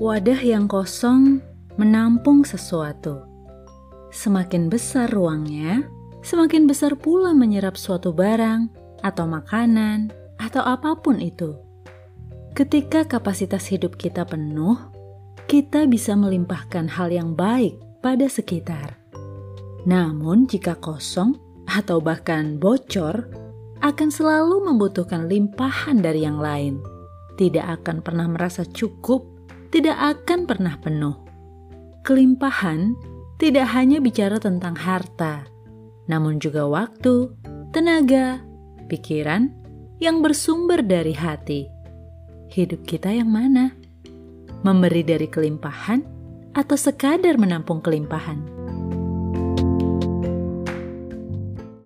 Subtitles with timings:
[0.00, 1.44] Wadah yang kosong
[1.76, 3.20] menampung sesuatu.
[4.08, 5.84] Semakin besar ruangnya,
[6.24, 8.72] semakin besar pula menyerap suatu barang
[9.04, 10.08] atau makanan
[10.40, 11.52] atau apa pun itu.
[12.56, 14.80] Ketika kapasitas hidup kita penuh,
[15.44, 18.96] kita bisa melimpahkan hal yang baik pada sekitar.
[19.84, 21.36] Namun, jika kosong
[21.68, 23.28] atau bahkan bocor,
[23.84, 26.80] akan selalu membutuhkan limpahan dari yang lain.
[27.36, 29.39] Tidak akan pernah merasa cukup
[29.70, 31.16] tidak akan pernah penuh.
[32.02, 32.94] Kelimpahan
[33.40, 35.46] tidak hanya bicara tentang harta,
[36.10, 37.30] namun juga waktu,
[37.70, 38.42] tenaga,
[38.90, 39.48] pikiran
[40.02, 41.70] yang bersumber dari hati.
[42.50, 43.72] Hidup kita yang mana?
[44.66, 46.02] Memberi dari kelimpahan
[46.52, 48.59] atau sekadar menampung kelimpahan?